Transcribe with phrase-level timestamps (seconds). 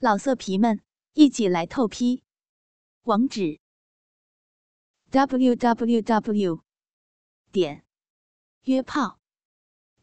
[0.00, 0.80] 老色皮们，
[1.14, 2.22] 一起来透批！
[3.02, 3.58] 网址
[5.10, 6.62] ：w w w
[7.50, 7.84] 点
[8.62, 9.18] 约炮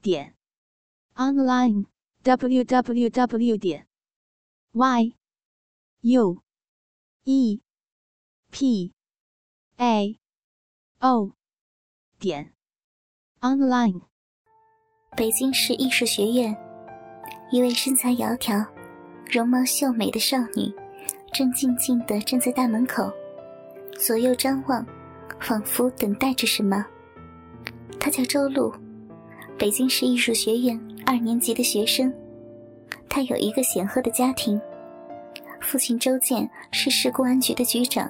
[0.02, 0.36] 点
[1.14, 1.86] online
[2.24, 3.88] w w w 点
[4.74, 5.16] y
[6.02, 6.44] u
[7.24, 7.62] e
[8.52, 8.94] p
[9.78, 10.20] a
[11.00, 11.32] o
[12.20, 12.54] 点
[13.40, 14.02] online。
[15.16, 16.54] 北京市艺术学院，
[17.50, 18.75] 一位身材窈窕。
[19.30, 20.72] 容貌秀美的少女，
[21.34, 23.12] 正静静地站在大门口，
[23.98, 24.86] 左右张望，
[25.40, 26.86] 仿佛等待着什么。
[28.00, 28.74] 她叫周露，
[29.58, 32.14] 北京市艺术学院二年级的学生。
[33.10, 34.62] 她有一个显赫的家庭，
[35.60, 38.10] 父亲周建是市公安局的局长，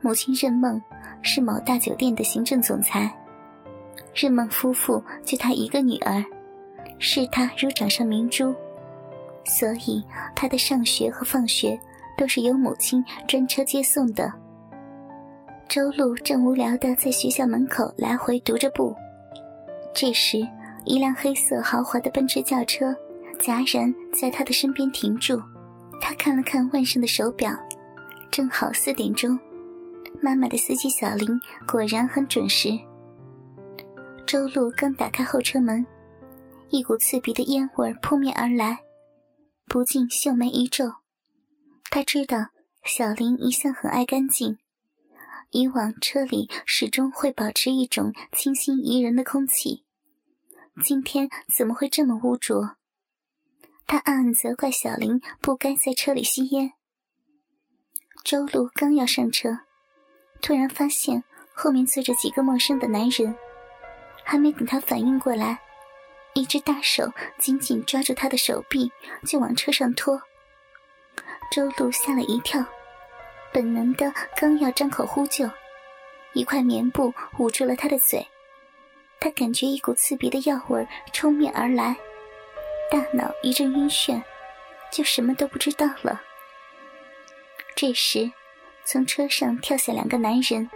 [0.00, 0.80] 母亲任梦
[1.20, 3.12] 是某大酒店的行政总裁。
[4.14, 6.24] 任梦夫妇就她一个女儿，
[6.98, 8.54] 视她如掌上明珠。
[9.54, 10.02] 所以，
[10.34, 11.78] 他的上学和放学
[12.16, 14.32] 都是由母亲专车接送的。
[15.68, 18.96] 周路正无聊的在学校门口来回踱着步，
[19.94, 20.38] 这时，
[20.86, 22.96] 一辆黑色豪华的奔驰轿车
[23.38, 25.38] 戛然在他的身边停住。
[26.00, 27.52] 他看了看腕上的手表，
[28.30, 29.38] 正好四点钟。
[30.22, 31.28] 妈妈的司机小林
[31.70, 32.70] 果然很准时。
[34.26, 35.84] 周路刚打开后车门，
[36.70, 38.78] 一股刺鼻的烟味扑面而来。
[39.72, 40.96] 不禁秀眉一皱，
[41.90, 42.48] 他知道
[42.84, 44.58] 小林一向很爱干净，
[45.48, 49.86] 以往车里始终会保持一种清新宜人的空气，
[50.84, 52.76] 今天怎么会这么污浊？
[53.86, 56.74] 他暗暗责怪小林不该在车里吸烟。
[58.22, 59.60] 周路刚要上车，
[60.42, 63.34] 突然发现后面坐着几个陌生的男人，
[64.22, 65.62] 还没等他反应过来。
[66.34, 68.90] 一只大手紧紧抓住他的手臂，
[69.26, 70.20] 就往车上拖。
[71.50, 72.64] 周路吓了一跳，
[73.52, 75.48] 本能的刚要张口呼救，
[76.32, 78.26] 一块棉布捂住了他的嘴。
[79.20, 81.94] 他感觉一股刺鼻的药味冲面而来，
[82.90, 84.22] 大脑一阵晕眩，
[84.90, 86.20] 就什么都不知道了。
[87.76, 88.32] 这时，
[88.84, 90.68] 从车上跳下两个男人，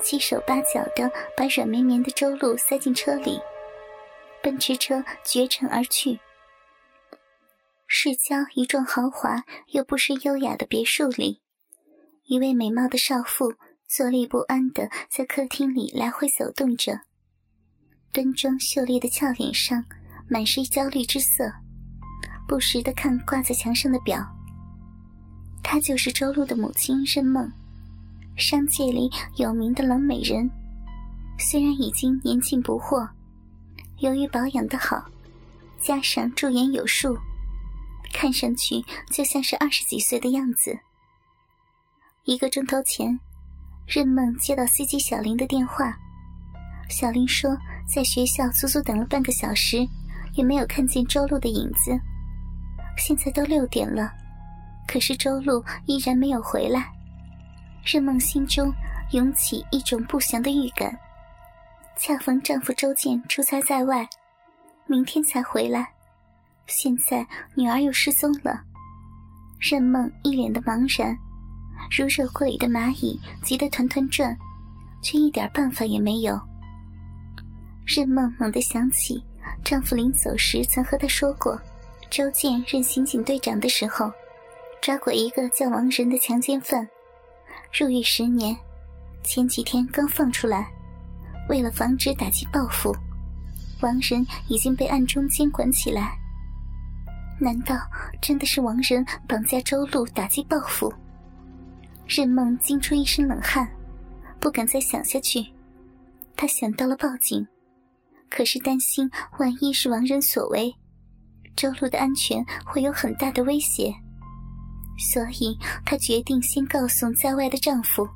[0.00, 3.40] 七手八脚的把软绵绵的周路塞进车里。
[4.42, 6.18] 奔驰车绝尘而去。
[7.86, 11.42] 市郊一幢豪华又不失优雅的别墅里，
[12.26, 13.54] 一位美貌的少妇
[13.88, 17.00] 坐立不安的在客厅里来回走动着，
[18.12, 19.84] 端庄秀丽的俏脸上
[20.28, 21.52] 满是焦虑之色，
[22.46, 24.24] 不时的看挂在墙上的表。
[25.62, 27.50] 她就是周露的母亲任梦，
[28.36, 30.48] 商界里有名的冷美人，
[31.38, 33.08] 虽然已经年近不惑。
[34.00, 35.04] 由于保养的好，
[35.78, 37.18] 加上驻颜有术，
[38.14, 40.78] 看上去就像是二十几岁的样子。
[42.24, 43.20] 一个钟头前，
[43.86, 45.94] 任梦接到司机小林的电话，
[46.88, 47.54] 小林说
[47.86, 49.86] 在学校足足等了半个小时，
[50.32, 51.92] 也没有看见周露的影子。
[52.96, 54.10] 现在都六点了，
[54.88, 56.90] 可是周露依然没有回来。
[57.84, 58.72] 任梦心中
[59.12, 60.98] 涌起一种不祥的预感。
[62.02, 64.08] 恰逢丈夫周建出差在外，
[64.86, 65.86] 明天才回来。
[66.66, 68.58] 现在女儿又失踪了，
[69.60, 71.14] 任梦一脸的茫然，
[71.94, 74.34] 如热锅里的蚂蚁，急得团团转，
[75.02, 76.40] 却一点办法也没有。
[77.84, 79.22] 任梦猛地想起，
[79.62, 81.60] 丈夫临走时曾和她说过，
[82.08, 84.10] 周建任刑警队长的时候，
[84.80, 86.88] 抓过一个叫王仁的强奸犯，
[87.78, 88.56] 入狱十年，
[89.22, 90.72] 前几天刚放出来。
[91.50, 92.96] 为了防止打击报复，
[93.80, 96.16] 王仁已经被暗中监管起来。
[97.40, 97.76] 难道
[98.22, 100.92] 真的是王仁绑架周露打击报复？
[102.06, 103.68] 任梦惊出一身冷汗，
[104.38, 105.44] 不敢再想下去。
[106.36, 107.44] 她想到了报警，
[108.30, 109.10] 可是担心
[109.40, 110.72] 万一是王仁所为，
[111.56, 113.92] 周露的安全会有很大的威胁，
[115.12, 118.08] 所以她决定先告诉在外的丈夫。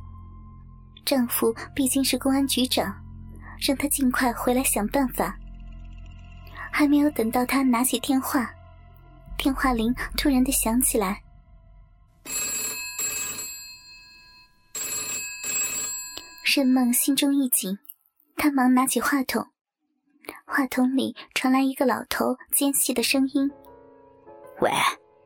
[1.05, 3.04] 丈夫毕竟是公安局长。
[3.61, 5.39] 让他尽快回来想办法。
[6.71, 8.53] 还没有等到他拿起电话，
[9.39, 11.23] 电话铃突然的响起来。
[16.45, 17.79] 任梦心中一紧，
[18.37, 19.49] 他忙拿起话筒，
[20.45, 23.51] 话筒里传来一个老头尖细的声音
[24.61, 24.71] ：“喂，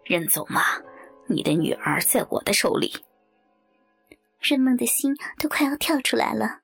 [0.05, 0.63] 任总吗？
[1.27, 3.05] 你的女儿在我的手里。”
[4.41, 6.61] 任梦的心都快要跳出来了。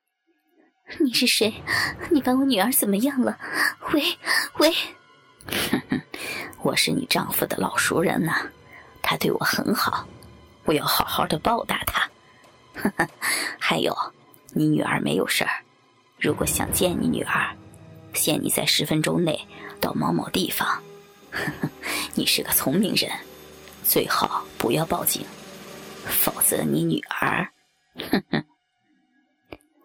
[1.01, 1.55] 你是谁？
[2.11, 3.39] 你把我女儿怎么样了？
[3.93, 4.03] 喂
[4.59, 4.75] 喂！
[6.63, 8.51] 我是你丈夫的老熟人呐，
[9.03, 10.07] 他对我很好，
[10.65, 12.09] 我要好好的报答他。
[13.59, 13.97] 还有，
[14.53, 15.63] 你女儿没有事儿，
[16.19, 17.57] 如果想见你女儿，
[18.13, 19.47] 限你在十分钟内
[19.81, 20.83] 到某某地方。
[22.15, 23.11] 你是个聪明人，
[23.83, 25.25] 最好不要报警，
[26.05, 27.49] 否则你女儿……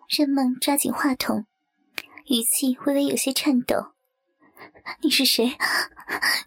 [0.09, 1.45] 任梦抓紧话筒，
[2.25, 3.93] 语气微微有些颤抖
[5.03, 5.55] ：“你是谁？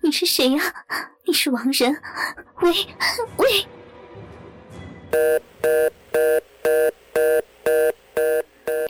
[0.02, 0.84] 你是谁呀？
[1.28, 1.94] 你是王仁？
[2.60, 2.72] 喂
[3.36, 3.64] 喂！”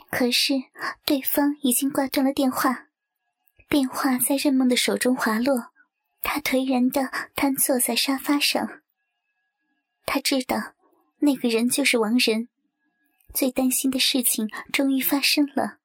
[0.09, 0.55] 可是
[1.05, 2.87] 对方已经挂断了电话，
[3.69, 5.71] 电话在任梦的手中滑落，
[6.23, 8.81] 他颓然的瘫坐在沙发上。
[10.07, 10.73] 他知道
[11.19, 12.49] 那个人就是王仁，
[13.33, 15.77] 最担心的事情终于发生了。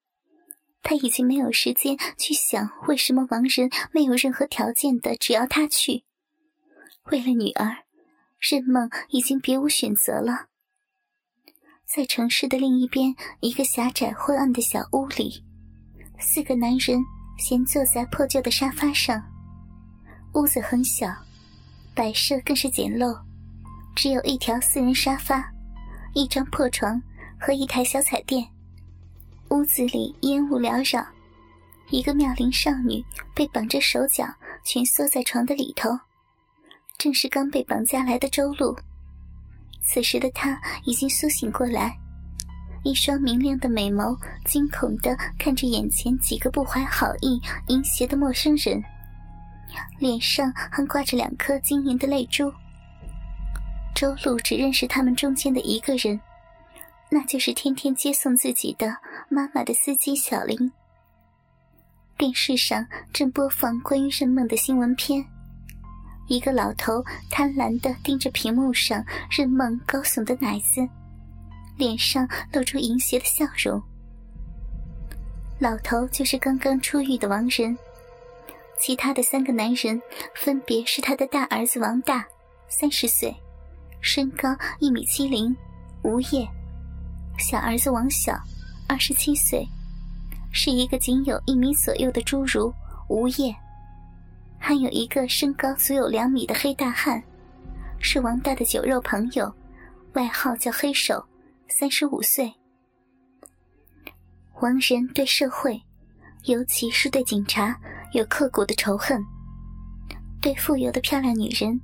[0.81, 6.05] 他已经没有时间去想为什么王仁没有任何条件的只要他去。
[7.11, 7.83] 为了女儿，
[8.39, 10.47] 任梦已经别无选择了。
[11.85, 15.43] 在城市的另一边，一个狭窄昏暗的小屋里，
[16.19, 16.99] 四个男人
[17.39, 19.21] 闲坐在破旧的沙发上。
[20.35, 21.07] 屋子很小，
[21.95, 23.19] 摆设更是简陋，
[23.95, 25.51] 只有一条四人沙发、
[26.13, 27.01] 一张破床
[27.39, 28.45] 和一台小彩电。
[29.49, 31.03] 屋子里烟雾缭绕，
[31.89, 33.03] 一个妙龄少女
[33.33, 34.25] 被绑着手脚，
[34.63, 35.89] 蜷缩在床的里头，
[36.97, 38.77] 正是刚被绑架来的周露。
[39.81, 41.97] 此时的他已经苏醒过来，
[42.83, 44.15] 一双明亮的美眸
[44.45, 48.83] 惊恐地看着眼前几个不怀好意、淫邪的陌生人，
[49.97, 52.53] 脸上还挂着两颗晶莹的泪珠。
[53.95, 56.19] 周露只认识他们中间的一个人，
[57.09, 58.95] 那就是天天接送自己的
[59.29, 60.71] 妈妈的司机小林。
[62.17, 65.25] 电视上正播放关于任梦的新闻片。
[66.27, 70.87] 一个老头贪婪地盯着屏幕上任梦高耸的奶子，
[71.77, 73.81] 脸上露出淫邪的笑容。
[75.57, 77.75] 老头就是刚刚出狱的王仁，
[78.77, 79.99] 其他的三个男人
[80.35, 82.23] 分别是他的大儿子王大，
[82.67, 83.35] 三十岁，
[83.99, 85.55] 身高一米七零，
[86.03, 86.45] 无业；
[87.39, 88.37] 小儿子王小，
[88.87, 89.65] 二十七岁，
[90.51, 92.71] 是一个仅有一米左右的侏儒，
[93.07, 93.55] 无业。
[94.57, 97.23] 还有一个身高足有两米的黑大汉，
[97.99, 99.51] 是王大的酒肉朋友，
[100.13, 101.25] 外号叫黑手，
[101.69, 102.53] 三十五岁。
[104.59, 105.81] 王仁对社会，
[106.43, 107.79] 尤其是对警察，
[108.11, 109.23] 有刻骨的仇恨，
[110.41, 111.79] 对富有的漂亮女人，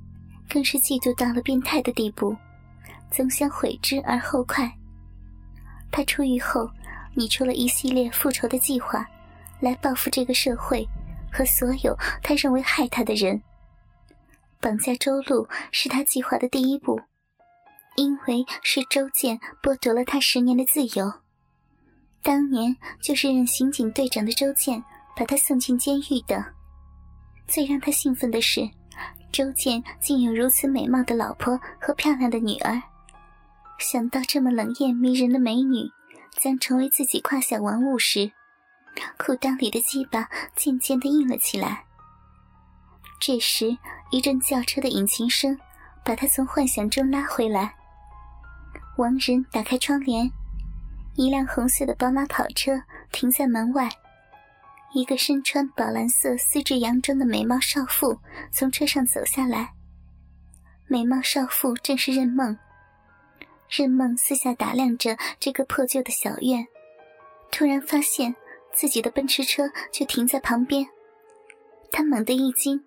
[0.49, 2.35] 更是嫉妒到了变态的地步，
[3.09, 4.69] 总想悔之而后快。
[5.91, 6.69] 他出狱后，
[7.13, 9.07] 拟出了一系列复仇的计划，
[9.59, 10.87] 来报复这个社会。
[11.37, 11.93] 和所有
[12.23, 13.41] 他认为害他的人，
[14.61, 16.97] 绑架周露是他计划的第一步，
[17.97, 21.11] 因为是周建剥夺了他十年的自由。
[22.23, 24.81] 当年就是任刑警队长的周建
[25.13, 26.41] 把他送进监狱的。
[27.49, 28.61] 最让他兴奋的是，
[29.33, 32.81] 周建竟有如此美貌的老婆和漂亮的女儿。
[33.87, 35.91] 想到这么冷艳迷人的美女
[36.41, 38.31] 将成为自己胯下玩物时，
[39.19, 41.85] 裤裆里的鸡巴渐渐的硬了起来。
[43.19, 43.77] 这时，
[44.09, 45.55] 一阵轿车的引擎声
[46.03, 47.75] 把他从幻想中拉回来。
[48.97, 50.27] 王仁打开窗帘，
[51.13, 53.87] 一辆红色的宝马跑车停在门外，
[54.95, 58.19] 一个身穿宝蓝色丝质洋装的美貌少妇
[58.51, 59.73] 从车上走下来。
[60.87, 62.57] 美貌少妇正是任梦。
[63.69, 66.67] 任梦四下打量着这个破旧的小院，
[67.51, 68.35] 突然发现。
[68.77, 70.85] 自己的奔驰车却停在旁边，
[71.93, 72.83] 他猛地一惊，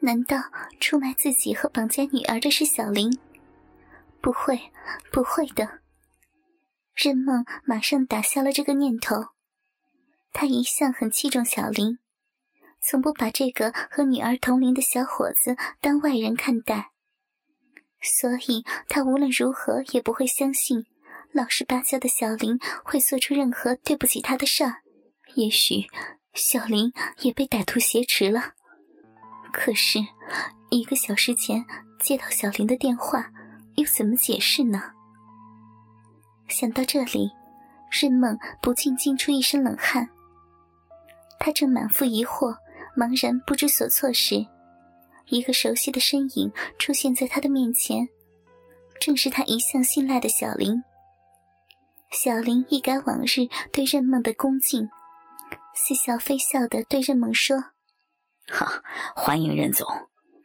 [0.00, 0.36] 难道
[0.80, 3.16] 出卖自己和绑架女儿的是小林？
[4.20, 4.72] 不会，
[5.12, 5.78] 不会的。
[6.96, 9.26] 任梦马上打消了这个念头。
[10.32, 12.00] 他一向很器重小林，
[12.82, 16.90] 从不把这个和女儿同龄的小伙子当外人看待，
[18.00, 20.84] 所以他无论如何也不会相信
[21.32, 24.82] 老实巴交的小林会做出任何对不起他的事儿。
[25.34, 25.86] 也许
[26.34, 28.52] 小林也被歹徒挟持了，
[29.52, 29.98] 可是
[30.70, 31.64] 一个小时前
[32.00, 33.30] 接到小林的电话，
[33.76, 34.92] 又怎么解释呢？
[36.48, 37.30] 想到这里，
[37.90, 40.08] 任梦不禁惊出一身冷汗。
[41.38, 42.56] 他正满腹疑惑、
[42.96, 44.46] 茫然不知所措时，
[45.26, 48.08] 一个熟悉的身影出现在他的面前，
[49.00, 50.82] 正是他一向信赖的小林。
[52.10, 54.88] 小林一改往日对任梦的恭敬。
[55.74, 57.58] 似笑非笑的对任梦说
[58.48, 58.82] ：“哈，
[59.14, 59.86] 欢迎任总，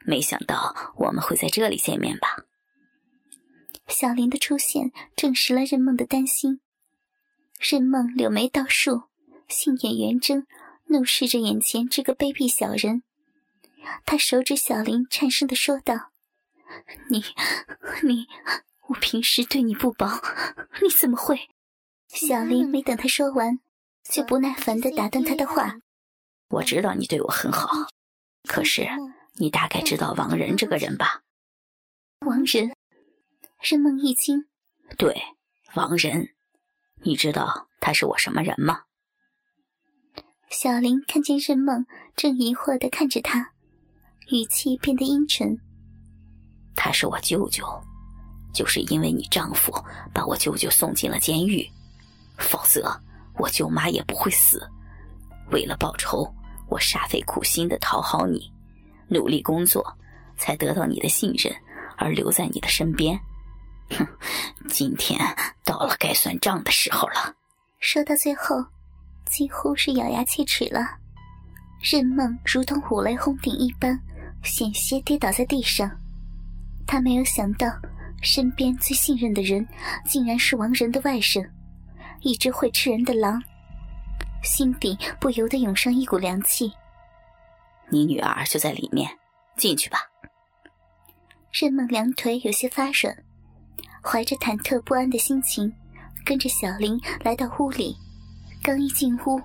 [0.06, 2.36] 没想到我们会在这里见面吧？
[3.88, 6.60] 小林的出现证实了任梦的担心。
[7.60, 9.04] 任梦柳眉倒竖，
[9.48, 10.46] 杏眼圆睁，
[10.88, 13.04] 怒视着眼前这个卑鄙小人。
[14.06, 16.12] 他手指小林，颤声的说道
[17.10, 17.24] ：“你，
[18.04, 18.28] 你，
[18.88, 20.22] 我平时对你不薄，
[20.82, 21.50] 你怎么会？”
[22.08, 23.60] 小林没等他说完，
[24.04, 25.80] 就不耐烦的打断他的话
[26.50, 27.70] ：“我知道你对我很好，
[28.48, 28.88] 可是
[29.36, 31.22] 你大概知道王仁这个人吧？”
[32.26, 32.72] 王仁。
[33.64, 34.48] 任梦一惊，
[34.98, 35.16] 对，
[35.76, 36.34] 王仁，
[37.04, 38.86] 你知道他是我什么人吗？
[40.50, 41.86] 小林看见任梦
[42.16, 43.51] 正疑惑的看着他，
[44.32, 45.58] 语气变得阴沉。
[46.76, 47.66] 他是我舅舅，
[48.54, 49.74] 就是因为你丈夫
[50.14, 51.70] 把我舅舅送进了监狱，
[52.38, 52.98] 否则
[53.38, 54.66] 我舅妈也不会死。
[55.52, 56.34] 为了报仇，
[56.70, 58.50] 我煞费苦心的讨好你，
[59.10, 59.86] 努力工作，
[60.38, 61.54] 才得到你的信任，
[61.98, 63.20] 而留在你的身边。
[63.90, 64.08] 哼，
[64.70, 65.20] 今天
[65.66, 67.36] 到了该算账的时候了。
[67.80, 68.64] 说到最后，
[69.26, 70.80] 几乎是咬牙切齿了。
[71.82, 74.00] 任梦如同五雷轰顶一般，
[74.44, 75.90] 险些跌倒在地上。
[76.86, 77.68] 他没有想到，
[78.22, 79.68] 身边最信任的人，
[80.06, 81.50] 竟然是王仁的外甥，
[82.22, 83.42] 一只会吃人的狼。
[84.44, 86.72] 心底不由得涌上一股凉气。
[87.90, 89.10] 你女儿就在里面，
[89.58, 90.00] 进去吧。
[91.52, 93.16] 任梦两腿有些发软。
[94.04, 95.72] 怀着忐忑不安的心情，
[96.26, 97.96] 跟着小林来到屋里。
[98.64, 99.40] 刚一进屋，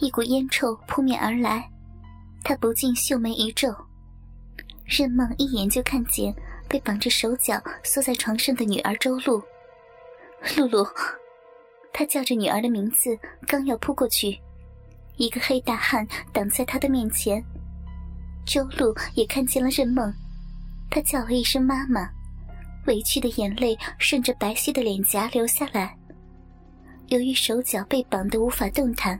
[0.00, 1.70] 一股烟臭扑面而来，
[2.42, 3.72] 他不禁秀眉一皱。
[4.86, 6.34] 任梦一眼就看见
[6.68, 9.42] 被绑着手脚缩在床上的女儿周露。
[10.56, 10.86] 露露，
[11.92, 14.38] 他叫着女儿的名字，刚要扑过去，
[15.16, 17.42] 一个黑大汉挡在他的面前。
[18.46, 20.14] 周露也看见了任梦，
[20.88, 22.08] 她叫了一声“妈妈”。
[22.86, 25.96] 委屈的眼泪顺着白皙的脸颊流下来。
[27.08, 29.18] 由于手脚被绑得无法动弹，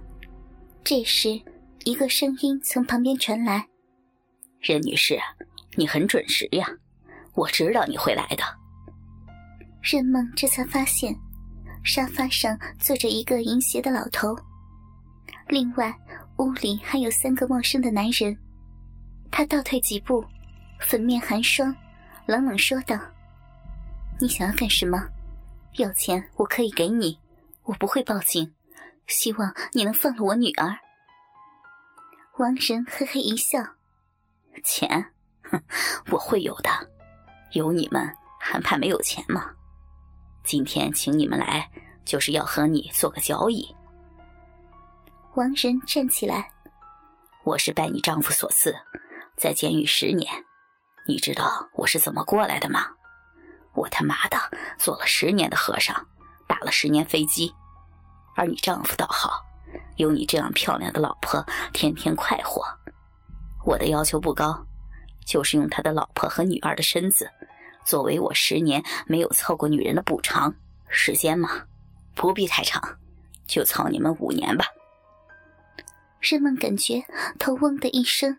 [0.85, 1.41] 这时
[1.83, 3.67] 一个声音从旁边传来
[4.63, 5.19] ：“任女士，
[5.77, 6.67] 你很准时呀，
[7.35, 8.43] 我知道你会来的。”
[9.83, 11.15] 任梦这才发现，
[11.85, 14.37] 沙发上坐着一个淫邪的老头，
[15.49, 15.95] 另外
[16.39, 18.37] 屋里还有三个陌生的男人。
[19.31, 20.25] 他倒退几步，
[20.81, 21.75] 粉面寒霜，
[22.27, 22.99] 冷冷说道。
[24.19, 24.99] 你想要干什么？
[25.75, 27.19] 要钱我可以给你，
[27.65, 28.55] 我不会报警。
[29.07, 30.79] 希望你能放了我女儿。
[32.39, 33.61] 王仁嘿嘿一笑
[34.65, 35.13] ：“钱，
[35.51, 35.63] 哼
[36.11, 36.71] 我会有的。
[37.53, 39.51] 有你们还怕没有钱吗？
[40.45, 41.71] 今天请你们来，
[42.05, 43.75] 就是要和你做个交易。”
[45.35, 46.51] 王仁站起来
[47.45, 48.75] ：“我是拜你丈夫所赐，
[49.37, 50.45] 在监狱十年。
[51.07, 52.89] 你知道我是怎么过来的吗？”
[53.75, 54.39] 我他妈的
[54.79, 55.95] 做了十年的和尚，
[56.47, 57.55] 打了十年飞机，
[58.35, 59.45] 而你丈夫倒好，
[59.97, 62.65] 有你这样漂亮的老婆，天天快活。
[63.67, 64.65] 我的要求不高，
[65.27, 67.29] 就是用他的老婆和女儿的身子，
[67.85, 70.55] 作为我十年没有操过女人的补偿。
[70.89, 71.65] 时间嘛，
[72.15, 72.81] 不必太长，
[73.47, 74.65] 就操你们五年吧。
[76.21, 77.05] 任梦感觉
[77.39, 78.39] 头嗡的一声，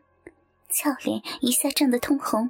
[0.69, 2.49] 俏脸一下涨得通红。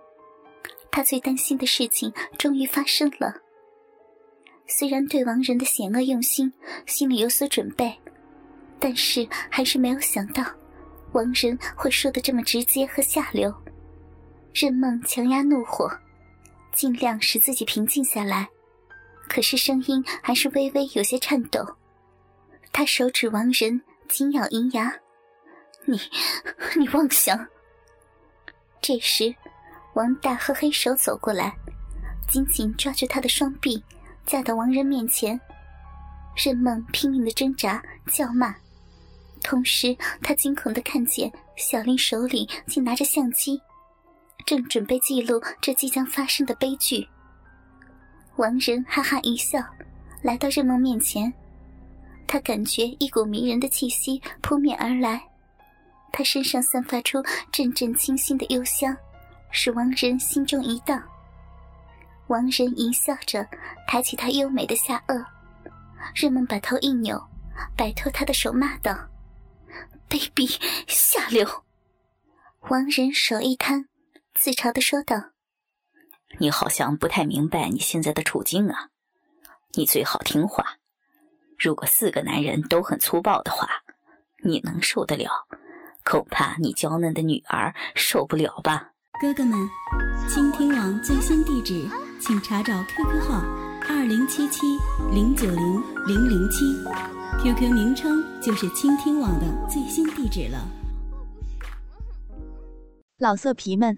[0.91, 3.33] 他最担心的事情终于发生了。
[4.67, 6.51] 虽然对王仁的险恶用心
[6.85, 7.99] 心里有所准备，
[8.79, 10.43] 但是还是没有想到
[11.13, 13.53] 王仁会说的这么直接和下流。
[14.59, 15.87] 任梦强压怒火，
[16.73, 18.49] 尽量使自己平静下来，
[19.29, 21.63] 可是声音还是微微有些颤抖。
[22.73, 24.91] 他手指王仁，紧咬银牙
[25.85, 25.99] ：“你，
[26.75, 27.47] 你妄想！”
[28.81, 29.35] 这时。
[29.93, 31.55] 王大和黑手走过来，
[32.27, 33.83] 紧紧抓住他的双臂，
[34.27, 35.39] 架到王仁面前。
[36.35, 38.55] 任梦拼命的挣扎、叫骂，
[39.41, 43.59] 同时他惊恐的看见小林手里竟拿着相机，
[44.47, 47.07] 正准备记录这即将发生的悲剧。
[48.37, 49.59] 王仁哈哈一笑，
[50.23, 51.31] 来到任梦面前，
[52.25, 55.21] 他感觉一股迷人的气息扑面而来，
[56.13, 58.97] 他身上散发出阵阵清新的幽香。
[59.49, 61.01] 使王仁心中一荡。
[62.27, 63.47] 王仁淫笑着
[63.87, 65.25] 抬起他优美的下颚，
[66.13, 67.21] 任梦把头一扭，
[67.75, 68.93] 摆脱他的手，骂道
[70.09, 71.47] ：“卑鄙下流！”
[72.69, 73.85] 王仁手一摊，
[74.39, 75.31] 自嘲的说道
[76.39, 78.89] ：“你好像不太明白你现在的处境啊！
[79.73, 80.77] 你最好听话。
[81.57, 83.67] 如果四个男人都很粗暴的话，
[84.43, 85.47] 你能受得了？
[86.05, 89.57] 恐怕你娇嫩的女儿受不了吧。”哥哥们，
[90.29, 91.89] 倾听网最新地址，
[92.21, 93.41] 请查找 QQ 号
[93.89, 94.77] 二零七七
[95.11, 96.63] 零九零零零七
[97.41, 100.67] ，QQ 名称就是倾听网的最新地址了。
[103.17, 103.97] 老色皮们，